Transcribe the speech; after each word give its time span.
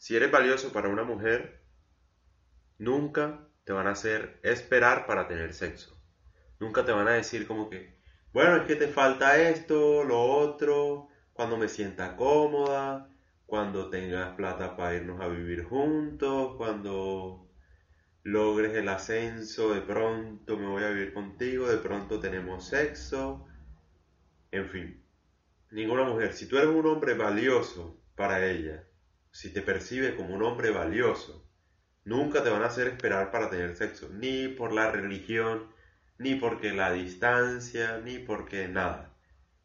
si 0.00 0.16
eres 0.16 0.30
valioso 0.30 0.72
para 0.72 0.88
una 0.88 1.04
mujer, 1.04 1.60
nunca 2.78 3.46
te 3.64 3.74
van 3.74 3.86
a 3.86 3.90
hacer 3.90 4.40
esperar 4.42 5.06
para 5.06 5.28
tener 5.28 5.52
sexo. 5.52 5.94
Nunca 6.58 6.86
te 6.86 6.92
van 6.92 7.06
a 7.06 7.12
decir 7.12 7.46
como 7.46 7.68
que, 7.68 8.00
bueno, 8.32 8.56
es 8.56 8.62
que 8.66 8.76
te 8.76 8.88
falta 8.88 9.38
esto, 9.38 10.02
lo 10.04 10.22
otro, 10.22 11.08
cuando 11.34 11.58
me 11.58 11.68
sienta 11.68 12.16
cómoda, 12.16 13.10
cuando 13.44 13.90
tengas 13.90 14.34
plata 14.36 14.74
para 14.74 14.94
irnos 14.94 15.20
a 15.20 15.28
vivir 15.28 15.64
juntos, 15.64 16.56
cuando 16.56 17.46
logres 18.22 18.74
el 18.74 18.88
ascenso, 18.88 19.74
de 19.74 19.82
pronto 19.82 20.56
me 20.56 20.66
voy 20.66 20.82
a 20.82 20.92
vivir 20.92 21.12
contigo, 21.12 21.68
de 21.68 21.76
pronto 21.76 22.18
tenemos 22.18 22.66
sexo, 22.66 23.46
en 24.50 24.66
fin. 24.66 25.04
Ninguna 25.70 26.04
mujer, 26.04 26.32
si 26.32 26.48
tú 26.48 26.56
eres 26.56 26.70
un 26.70 26.86
hombre 26.86 27.12
valioso 27.12 28.00
para 28.14 28.46
ella, 28.46 28.86
si 29.30 29.52
te 29.52 29.62
percibe 29.62 30.16
como 30.16 30.34
un 30.34 30.42
hombre 30.42 30.70
valioso, 30.70 31.46
nunca 32.04 32.42
te 32.42 32.50
van 32.50 32.62
a 32.62 32.66
hacer 32.66 32.88
esperar 32.88 33.30
para 33.30 33.50
tener 33.50 33.76
sexo, 33.76 34.08
ni 34.10 34.48
por 34.48 34.72
la 34.72 34.90
religión, 34.90 35.68
ni 36.18 36.34
porque 36.34 36.72
la 36.72 36.92
distancia, 36.92 37.98
ni 37.98 38.18
porque 38.18 38.68
nada. 38.68 39.16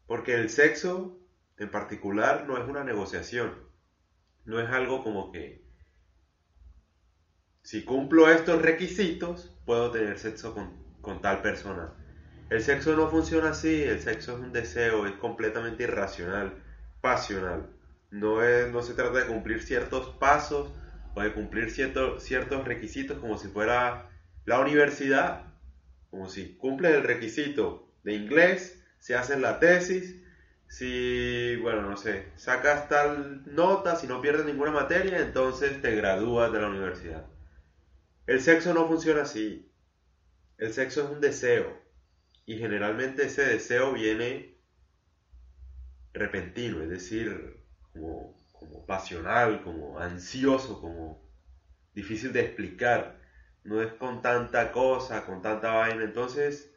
Porque 0.07 0.35
el 0.35 0.49
sexo 0.49 1.19
en 1.57 1.71
particular 1.71 2.45
no 2.47 2.57
es 2.57 2.67
una 2.67 2.83
negociación, 2.83 3.53
no 4.45 4.59
es 4.59 4.69
algo 4.69 5.03
como 5.03 5.31
que 5.31 5.65
si 7.65 7.83
cumplo 7.83 8.29
estos 8.29 8.61
requisitos, 8.61 9.51
puedo 9.65 9.89
tener 9.89 10.19
sexo 10.19 10.53
con, 11.01 11.21
tal 11.21 11.41
persona. 11.41 11.95
El 12.51 12.61
sexo 12.61 12.95
no 12.95 13.09
funciona 13.09 13.49
así, 13.49 13.81
el 13.81 13.99
sexo 14.01 14.33
es 14.33 14.39
un 14.39 14.53
deseo, 14.53 15.07
es 15.07 15.13
completamente 15.13 15.81
irracional, 15.81 16.61
pasional. 17.01 17.74
No, 18.15 18.41
es, 18.43 18.71
no 18.71 18.81
se 18.81 18.93
trata 18.93 19.19
de 19.19 19.27
cumplir 19.27 19.61
ciertos 19.61 20.15
pasos 20.17 20.71
o 21.13 21.21
de 21.21 21.33
cumplir 21.33 21.69
ciertos 21.71 22.65
requisitos 22.65 23.19
como 23.19 23.37
si 23.37 23.47
fuera 23.49 24.09
la 24.45 24.59
universidad 24.59 25.45
como 26.15 26.29
si 26.29 26.55
cumples 26.55 26.93
el 26.93 27.03
requisito 27.03 27.91
de 28.03 28.13
inglés, 28.13 28.81
si 28.99 29.11
haces 29.11 29.37
la 29.37 29.59
tesis, 29.59 30.15
si, 30.69 31.57
bueno, 31.57 31.81
no 31.81 31.97
sé, 31.97 32.31
sacas 32.37 32.87
tal 32.87 33.43
nota, 33.53 33.97
si 33.97 34.07
no 34.07 34.21
pierdes 34.21 34.45
ninguna 34.45 34.71
materia, 34.71 35.19
entonces 35.19 35.81
te 35.81 35.93
gradúas 35.93 36.53
de 36.53 36.61
la 36.61 36.69
universidad. 36.69 37.25
El 38.27 38.41
sexo 38.41 38.73
no 38.73 38.87
funciona 38.87 39.23
así. 39.23 39.69
El 40.57 40.71
sexo 40.71 41.03
es 41.03 41.09
un 41.09 41.19
deseo. 41.19 41.81
Y 42.45 42.57
generalmente 42.59 43.25
ese 43.25 43.43
deseo 43.43 43.91
viene 43.91 44.57
repentino, 46.13 46.81
es 46.81 46.89
decir, 46.89 47.64
como, 47.95 48.35
como 48.51 48.85
pasional, 48.85 49.63
como 49.63 49.99
ansioso, 49.99 50.79
como 50.79 51.25
difícil 51.93 52.33
de 52.33 52.41
explicar 52.41 53.19
no 53.65 53.81
es 53.81 53.91
con 53.93 54.21
tanta 54.21 54.71
cosa, 54.71 55.25
con 55.25 55.41
tanta 55.41 55.73
vaina. 55.73 56.03
Entonces, 56.03 56.71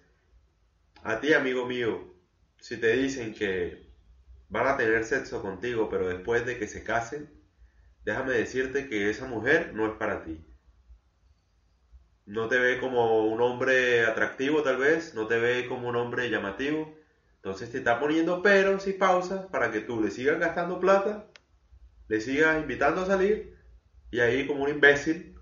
a 1.02 1.20
ti, 1.20 1.34
amigo 1.34 1.66
mío, 1.66 2.14
si 2.60 2.78
te 2.78 2.96
dicen 2.96 3.34
que 3.34 3.86
van 4.48 4.66
a 4.66 4.76
tener 4.76 5.04
sexo 5.04 5.42
contigo, 5.42 5.88
pero 5.90 6.08
después 6.08 6.46
de 6.46 6.58
que 6.58 6.66
se 6.66 6.82
casen, 6.82 7.30
déjame 8.04 8.32
decirte 8.32 8.88
que 8.88 9.10
esa 9.10 9.26
mujer 9.26 9.72
no 9.74 9.86
es 9.86 9.92
para 9.98 10.24
ti. 10.24 10.44
No 12.24 12.48
te 12.48 12.58
ve 12.58 12.80
como 12.80 13.26
un 13.26 13.40
hombre 13.40 14.06
atractivo 14.06 14.62
tal 14.62 14.78
vez, 14.78 15.14
no 15.14 15.26
te 15.26 15.38
ve 15.38 15.66
como 15.66 15.88
un 15.88 15.96
hombre 15.96 16.30
llamativo. 16.30 16.94
Entonces 17.48 17.70
te 17.70 17.78
está 17.78 17.98
poniendo 17.98 18.42
peros 18.42 18.86
y 18.88 18.92
pausas 18.92 19.46
para 19.46 19.72
que 19.72 19.80
tú 19.80 20.02
le 20.02 20.10
sigas 20.10 20.38
gastando 20.38 20.78
plata, 20.78 21.24
le 22.06 22.20
sigas 22.20 22.60
invitando 22.60 23.00
a 23.00 23.06
salir 23.06 23.56
y 24.10 24.20
ahí 24.20 24.46
como 24.46 24.64
un 24.64 24.68
imbécil 24.68 25.34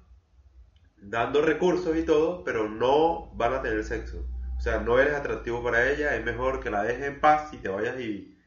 dando 0.98 1.42
recursos 1.42 1.96
y 1.96 2.04
todo, 2.04 2.44
pero 2.44 2.68
no 2.68 3.32
van 3.34 3.54
a 3.54 3.62
tener 3.62 3.82
sexo. 3.82 4.24
O 4.56 4.60
sea, 4.60 4.78
no 4.78 5.00
eres 5.00 5.14
atractivo 5.14 5.64
para 5.64 5.90
ella, 5.90 6.14
es 6.14 6.24
mejor 6.24 6.60
que 6.60 6.70
la 6.70 6.84
dejes 6.84 7.06
en 7.06 7.20
paz 7.20 7.52
y 7.52 7.56
te 7.56 7.70
vayas 7.70 7.98
y 7.98 8.38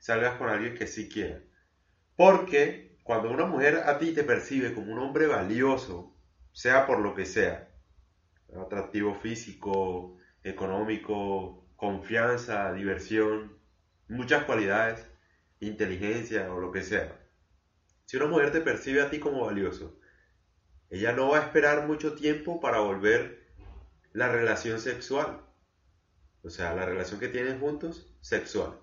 salgas 0.00 0.36
con 0.36 0.48
alguien 0.48 0.74
que 0.74 0.88
sí 0.88 1.08
quiera. 1.08 1.40
Porque 2.16 2.98
cuando 3.04 3.30
una 3.30 3.46
mujer 3.46 3.84
a 3.86 3.96
ti 4.00 4.12
te 4.12 4.24
percibe 4.24 4.74
como 4.74 4.92
un 4.92 4.98
hombre 4.98 5.28
valioso, 5.28 6.16
sea 6.52 6.84
por 6.84 6.98
lo 6.98 7.14
que 7.14 7.26
sea, 7.26 7.68
atractivo 8.60 9.14
físico, 9.14 10.16
económico, 10.42 11.63
confianza, 11.76 12.72
diversión, 12.72 13.56
muchas 14.08 14.44
cualidades, 14.44 15.06
inteligencia 15.60 16.52
o 16.52 16.60
lo 16.60 16.72
que 16.72 16.82
sea. 16.82 17.20
Si 18.04 18.16
una 18.16 18.26
mujer 18.26 18.52
te 18.52 18.60
percibe 18.60 19.02
a 19.02 19.10
ti 19.10 19.18
como 19.18 19.46
valioso, 19.46 19.98
ella 20.90 21.12
no 21.12 21.30
va 21.30 21.38
a 21.38 21.42
esperar 21.42 21.86
mucho 21.86 22.14
tiempo 22.14 22.60
para 22.60 22.80
volver 22.80 23.44
la 24.12 24.30
relación 24.30 24.78
sexual. 24.78 25.40
O 26.42 26.50
sea, 26.50 26.74
la 26.74 26.84
relación 26.84 27.18
que 27.18 27.28
tienen 27.28 27.58
juntos, 27.58 28.14
sexual. 28.20 28.78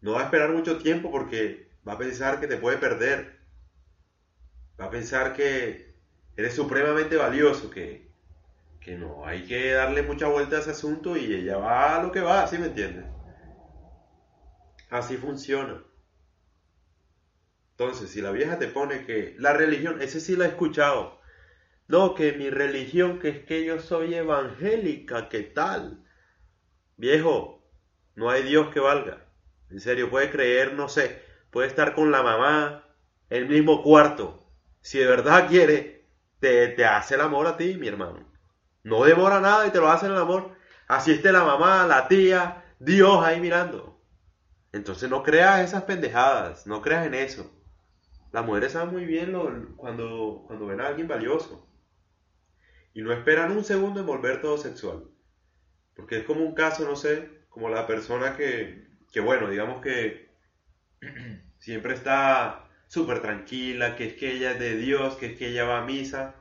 No 0.00 0.12
va 0.12 0.22
a 0.22 0.24
esperar 0.24 0.50
mucho 0.50 0.78
tiempo 0.78 1.10
porque 1.10 1.70
va 1.86 1.94
a 1.94 1.98
pensar 1.98 2.40
que 2.40 2.48
te 2.48 2.56
puede 2.56 2.76
perder. 2.76 3.38
Va 4.80 4.86
a 4.86 4.90
pensar 4.90 5.34
que 5.34 5.94
eres 6.36 6.54
supremamente 6.54 7.16
valioso, 7.16 7.70
que, 7.70 8.12
que 8.88 8.96
no, 8.96 9.26
hay 9.26 9.42
que 9.42 9.72
darle 9.72 10.00
mucha 10.00 10.28
vuelta 10.28 10.56
a 10.56 10.60
ese 10.60 10.70
asunto 10.70 11.14
y 11.14 11.34
ella 11.34 11.58
va 11.58 11.96
a 11.96 12.02
lo 12.02 12.10
que 12.10 12.22
va, 12.22 12.46
¿sí 12.46 12.56
me 12.56 12.68
entiendes? 12.68 13.04
Así 14.88 15.18
funciona. 15.18 15.84
Entonces, 17.72 18.08
si 18.08 18.22
la 18.22 18.30
vieja 18.30 18.58
te 18.58 18.66
pone 18.66 19.04
que 19.04 19.36
la 19.38 19.52
religión, 19.52 20.00
ese 20.00 20.20
sí 20.20 20.36
la 20.36 20.46
he 20.46 20.48
escuchado. 20.48 21.20
No, 21.86 22.14
que 22.14 22.32
mi 22.32 22.48
religión, 22.48 23.18
que 23.18 23.28
es 23.28 23.44
que 23.44 23.62
yo 23.62 23.78
soy 23.78 24.14
evangélica, 24.14 25.28
¿qué 25.28 25.42
tal? 25.42 26.02
Viejo, 26.96 27.70
no 28.14 28.30
hay 28.30 28.42
Dios 28.42 28.72
que 28.72 28.80
valga. 28.80 29.26
En 29.68 29.80
serio, 29.80 30.08
puede 30.08 30.30
creer, 30.30 30.72
no 30.72 30.88
sé, 30.88 31.22
puede 31.50 31.68
estar 31.68 31.94
con 31.94 32.10
la 32.10 32.22
mamá 32.22 32.86
en 33.28 33.42
el 33.42 33.48
mismo 33.50 33.82
cuarto. 33.82 34.50
Si 34.80 34.98
de 34.98 35.06
verdad 35.06 35.46
quiere, 35.46 36.06
te, 36.40 36.68
te 36.68 36.86
hace 36.86 37.16
el 37.16 37.20
amor 37.20 37.46
a 37.46 37.58
ti, 37.58 37.76
mi 37.76 37.86
hermano. 37.86 38.27
No 38.84 39.04
demora 39.04 39.40
nada 39.40 39.66
y 39.66 39.70
te 39.70 39.78
lo 39.78 39.90
hace 39.90 40.06
el 40.06 40.16
amor. 40.16 40.56
Así 40.86 41.12
esté 41.12 41.32
la 41.32 41.44
mamá, 41.44 41.86
la 41.86 42.08
tía, 42.08 42.64
Dios 42.78 43.24
ahí 43.24 43.40
mirando. 43.40 44.00
Entonces 44.72 45.10
no 45.10 45.22
creas 45.22 45.60
esas 45.60 45.84
pendejadas, 45.84 46.66
no 46.66 46.82
creas 46.82 47.06
en 47.06 47.14
eso. 47.14 47.50
Las 48.32 48.44
mujeres 48.44 48.72
saben 48.72 48.92
muy 48.92 49.04
bien 49.04 49.32
cuando, 49.76 50.44
cuando 50.46 50.66
ven 50.66 50.80
a 50.80 50.88
alguien 50.88 51.08
valioso. 51.08 51.66
Y 52.94 53.02
no 53.02 53.12
esperan 53.12 53.52
un 53.52 53.64
segundo 53.64 54.00
en 54.00 54.06
volver 54.06 54.40
todo 54.40 54.58
sexual. 54.58 55.04
Porque 55.94 56.18
es 56.18 56.24
como 56.24 56.44
un 56.44 56.54
caso, 56.54 56.84
no 56.84 56.96
sé, 56.96 57.46
como 57.48 57.68
la 57.68 57.86
persona 57.86 58.36
que, 58.36 58.86
que 59.12 59.20
bueno, 59.20 59.48
digamos 59.48 59.80
que 59.80 60.28
siempre 61.58 61.94
está 61.94 62.68
súper 62.86 63.20
tranquila, 63.20 63.96
que 63.96 64.06
es 64.06 64.14
que 64.14 64.32
ella 64.32 64.52
es 64.52 64.58
de 64.58 64.76
Dios, 64.76 65.16
que 65.16 65.26
es 65.26 65.38
que 65.38 65.48
ella 65.48 65.64
va 65.64 65.78
a 65.78 65.84
misa. 65.84 66.34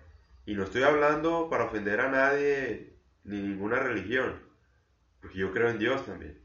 Y 0.47 0.56
no 0.56 0.63
estoy 0.63 0.84
hablando 0.84 1.50
para 1.50 1.66
ofender 1.66 2.00
a 2.00 2.09
nadie 2.09 3.02
ni 3.25 3.41
ninguna 3.41 3.80
religión, 3.80 4.41
porque 5.19 5.40
yo 5.40 5.52
creo 5.52 5.69
en 5.69 5.78
Dios 5.78 6.06
también. 6.06 6.41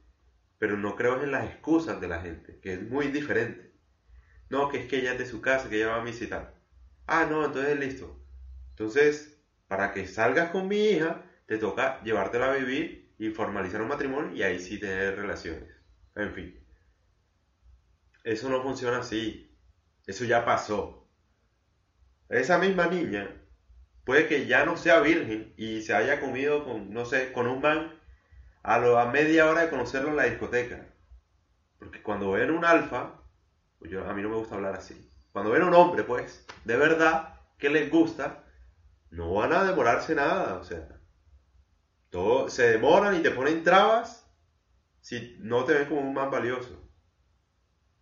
Pero 0.58 0.76
no 0.76 0.96
creo 0.96 1.22
en 1.22 1.30
las 1.30 1.44
excusas 1.44 2.00
de 2.00 2.08
la 2.08 2.20
gente, 2.20 2.58
que 2.58 2.72
es 2.72 2.82
muy 2.82 3.06
diferente. 3.06 3.72
No, 4.50 4.68
que 4.68 4.78
es 4.78 4.88
que 4.88 4.96
ella 4.96 5.12
es 5.12 5.20
de 5.20 5.26
su 5.26 5.40
casa, 5.40 5.68
que 5.70 5.76
ella 5.76 5.90
va 5.90 6.00
a 6.00 6.04
visitar. 6.04 6.52
Ah, 7.06 7.28
no, 7.30 7.44
entonces 7.44 7.78
listo. 7.78 8.20
Entonces, 8.70 9.40
para 9.68 9.92
que 9.92 10.08
salgas 10.08 10.50
con 10.50 10.66
mi 10.66 10.78
hija, 10.78 11.24
te 11.46 11.58
toca 11.58 12.02
llevártela 12.02 12.50
a 12.52 12.56
vivir 12.56 13.14
y 13.18 13.30
formalizar 13.30 13.82
un 13.82 13.88
matrimonio 13.88 14.34
y 14.34 14.42
ahí 14.42 14.58
sí 14.58 14.80
tener 14.80 15.14
relaciones. 15.14 15.70
En 16.16 16.34
fin. 16.34 16.60
Eso 18.24 18.48
no 18.48 18.64
funciona 18.64 18.98
así. 18.98 19.56
Eso 20.08 20.24
ya 20.24 20.44
pasó. 20.44 21.08
Esa 22.28 22.58
misma 22.58 22.88
niña 22.88 23.38
puede 24.04 24.26
que 24.26 24.46
ya 24.46 24.64
no 24.64 24.76
sea 24.76 25.00
virgen 25.00 25.54
y 25.56 25.82
se 25.82 25.94
haya 25.94 26.20
comido 26.20 26.64
con, 26.64 26.92
no 26.92 27.04
sé, 27.04 27.32
con 27.32 27.46
un 27.46 27.60
man 27.60 27.92
a, 28.62 28.78
lo, 28.78 28.98
a 28.98 29.10
media 29.10 29.48
hora 29.48 29.62
de 29.62 29.70
conocerlo 29.70 30.10
en 30.10 30.16
la 30.16 30.24
discoteca. 30.24 30.86
Porque 31.78 32.02
cuando 32.02 32.32
ven 32.32 32.50
un 32.50 32.64
alfa, 32.64 33.20
pues 33.78 33.90
yo, 33.90 34.08
a 34.08 34.14
mí 34.14 34.22
no 34.22 34.28
me 34.28 34.36
gusta 34.36 34.54
hablar 34.54 34.74
así. 34.74 35.10
Cuando 35.32 35.50
ven 35.50 35.62
un 35.62 35.74
hombre, 35.74 36.04
pues, 36.04 36.46
de 36.64 36.76
verdad, 36.76 37.40
que 37.58 37.70
les 37.70 37.90
gusta, 37.90 38.44
no 39.10 39.34
van 39.34 39.52
a 39.52 39.64
demorarse 39.64 40.14
nada, 40.14 40.54
o 40.58 40.64
sea, 40.64 40.88
todo, 42.10 42.48
se 42.50 42.70
demoran 42.70 43.16
y 43.16 43.22
te 43.22 43.30
ponen 43.30 43.64
trabas 43.64 44.30
si 45.00 45.36
no 45.40 45.64
te 45.64 45.74
ven 45.74 45.88
como 45.88 46.00
un 46.02 46.14
man 46.14 46.30
valioso. 46.30 46.78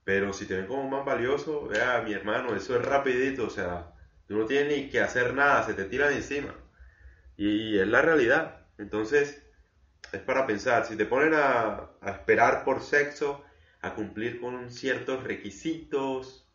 Pero 0.05 0.33
si 0.33 0.47
te 0.47 0.57
ven 0.57 0.67
como 0.67 0.83
un 0.83 0.91
man 0.91 1.05
valioso, 1.05 1.69
vea, 1.69 2.03
mi 2.03 2.13
hermano, 2.13 2.55
eso 2.55 2.77
es 2.77 2.85
rapidito, 2.85 3.47
o 3.47 3.51
sea, 3.51 3.93
tú 4.31 4.37
no 4.37 4.47
tienes 4.47 4.69
ni 4.69 4.89
que 4.89 5.01
hacer 5.01 5.35
nada, 5.35 5.67
se 5.67 5.75
te 5.75 5.87
tiran 5.87 6.13
encima. 6.13 6.55
Y, 7.37 7.81
es 7.81 7.89
la 7.89 8.01
realidad. 8.01 8.65
Entonces, 8.79 9.43
es 10.13 10.21
para 10.21 10.47
pensar, 10.47 10.87
si 10.87 10.95
te 10.95 11.05
ponen 11.05 11.35
a, 11.35 11.91
a 12.01 12.11
esperar 12.13 12.63
por 12.65 12.81
sexo, 12.81 13.45
a 13.81 13.93
cumplir 13.97 14.41
con 14.41 14.71
ciertos 14.71 15.25
requisitos, 15.25 16.49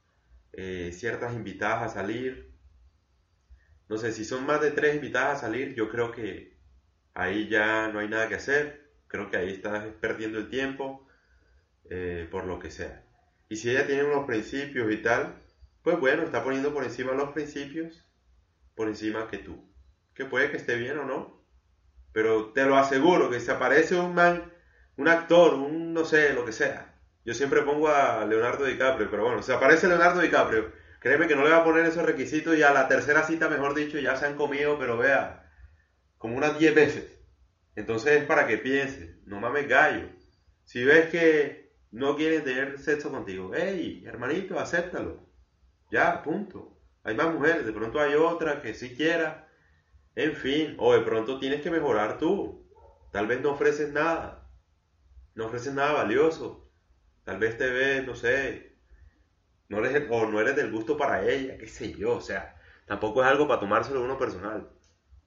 eh, 0.54 0.92
ciertas 0.94 1.34
invitadas 1.34 1.92
a 1.92 1.94
salir. 1.94 2.50
No 3.90 3.98
sé, 3.98 4.14
si 4.14 4.24
son 4.24 4.46
más 4.46 4.62
de 4.62 4.72
tres 4.72 4.96
invitadas 4.96 5.40
a 5.40 5.42
salir, 5.48 5.76
yo 5.76 5.90
creo 5.90 6.14
que 6.14 6.58
ahí 7.14 7.50
ya 7.50 7.90
no 7.90 8.00
hay 8.00 8.08
nada 8.08 8.30
que 8.30 8.36
hacer. 8.36 8.90
Creo 9.08 9.30
que 9.30 9.36
ahí 9.36 9.50
estás 9.52 9.84
perdiendo 10.00 10.38
el 10.38 10.48
tiempo 10.48 11.06
eh, 11.90 12.26
por 12.32 12.46
lo 12.46 12.58
que 12.58 12.72
sea. 12.72 13.04
Y 13.50 13.58
si 13.58 13.70
ella 13.70 13.86
tiene 13.86 14.06
unos 14.06 14.26
principios 14.26 14.90
y 14.94 14.98
tal, 15.02 15.36
pues 15.86 16.00
bueno, 16.00 16.24
está 16.24 16.44
poniendo 16.44 16.74
por 16.74 16.84
encima 16.84 17.14
los 17.14 17.30
principios, 17.30 18.04
por 18.74 18.88
encima 18.88 19.28
que 19.28 19.38
tú. 19.38 19.72
Que 20.16 20.26
puede 20.26 20.50
que 20.50 20.58
esté 20.58 20.76
bien 20.78 20.98
o 20.98 21.06
no. 21.06 21.46
Pero 22.12 22.54
te 22.54 22.66
lo 22.66 22.76
aseguro 22.76 23.30
que 23.30 23.40
si 23.40 23.52
aparece 23.52 23.96
un 23.96 24.16
man, 24.16 24.52
un 24.98 25.08
actor, 25.08 25.54
un 25.54 25.94
no 25.94 26.04
sé, 26.04 26.34
lo 26.34 26.44
que 26.44 26.54
sea. 26.54 26.96
Yo 27.24 27.36
siempre 27.36 27.62
pongo 27.62 27.90
a 27.90 28.26
Leonardo 28.26 28.66
DiCaprio, 28.66 29.12
pero 29.12 29.26
bueno, 29.26 29.44
si 29.44 29.52
aparece 29.52 29.88
Leonardo 29.88 30.22
DiCaprio, 30.22 30.72
créeme 31.00 31.28
que 31.28 31.36
no 31.36 31.44
le 31.44 31.52
va 31.52 31.58
a 31.58 31.64
poner 31.64 31.86
esos 31.86 32.04
requisitos 32.04 32.58
y 32.58 32.64
a 32.64 32.74
la 32.74 32.88
tercera 32.88 33.22
cita, 33.22 33.48
mejor 33.48 33.76
dicho, 33.76 34.00
ya 34.00 34.16
se 34.16 34.26
han 34.26 34.38
comido, 34.38 34.80
pero 34.80 34.98
vea, 34.98 35.52
como 36.18 36.36
unas 36.36 36.58
10 36.58 36.74
veces. 36.74 37.22
Entonces 37.76 38.22
es 38.22 38.26
para 38.26 38.48
que 38.48 38.58
piense, 38.58 39.20
no 39.26 39.40
mames 39.40 39.68
gallo. 39.68 40.10
Si 40.64 40.84
ves 40.84 41.10
que 41.10 41.76
no 41.92 42.16
quieren 42.16 42.44
tener 42.44 42.80
sexo 42.80 43.12
contigo, 43.12 43.52
hey, 43.54 44.04
hermanito, 44.08 44.60
acéptalo. 44.60 45.25
Ya, 45.96 46.22
punto. 46.24 46.78
Hay 47.06 47.16
más 47.16 47.34
mujeres, 47.34 47.66
de 47.66 47.72
pronto 47.72 48.02
hay 48.02 48.16
otra 48.16 48.62
que 48.62 48.74
sí 48.74 48.98
quiera. 48.98 49.48
En 50.16 50.36
fin, 50.36 50.76
o 50.78 50.94
de 50.94 51.00
pronto 51.00 51.40
tienes 51.40 51.62
que 51.62 51.72
mejorar 51.72 52.18
tú. 52.18 52.68
Tal 53.14 53.28
vez 53.28 53.40
no 53.40 53.52
ofreces 53.52 53.94
nada. 53.94 54.50
No 55.36 55.46
ofreces 55.46 55.74
nada 55.74 55.94
valioso. 55.94 56.70
Tal 57.24 57.38
vez 57.40 57.58
te 57.58 57.70
ves, 57.70 58.06
no 58.06 58.14
sé, 58.14 58.76
no 59.70 59.86
eres, 59.86 60.06
o 60.12 60.26
no 60.28 60.42
eres 60.42 60.58
del 60.58 60.70
gusto 60.70 60.98
para 60.98 61.26
ella, 61.26 61.58
qué 61.58 61.68
sé 61.68 61.94
yo. 61.94 62.18
O 62.18 62.22
sea, 62.22 62.58
tampoco 62.86 63.24
es 63.24 63.30
algo 63.30 63.48
para 63.48 63.62
tomárselo 63.62 64.04
uno 64.04 64.18
personal. 64.18 64.70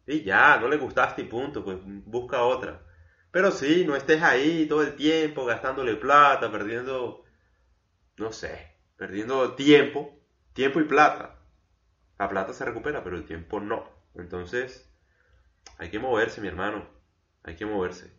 Y 0.07 0.23
ya, 0.23 0.59
no 0.61 0.69
le 0.69 0.77
gustaste 0.77 1.23
y 1.23 1.25
punto, 1.25 1.65
pues 1.65 1.79
busca 1.83 2.43
otra. 2.43 2.83
Pero 3.31 3.53
sí, 3.53 3.85
no 3.87 3.97
estés 3.97 4.23
ahí 4.23 4.67
todo 4.67 4.83
el 4.83 4.97
tiempo 4.97 5.47
gastándole 5.47 5.97
plata, 5.97 6.53
perdiendo, 6.53 7.25
no 8.19 8.33
sé, 8.33 8.77
perdiendo 8.97 9.55
tiempo, 9.55 10.19
tiempo 10.59 10.81
y 10.81 10.85
plata. 10.87 11.37
La 12.19 12.29
plata 12.29 12.53
se 12.53 12.65
recupera, 12.65 13.05
pero 13.05 13.15
el 13.15 13.25
tiempo 13.25 13.61
no. 13.61 13.89
Entonces, 14.17 14.93
hay 15.79 15.89
que 15.89 16.01
moverse, 16.01 16.41
mi 16.41 16.49
hermano. 16.49 16.85
Hay 17.45 17.55
que 17.55 17.65
moverse. 17.65 18.13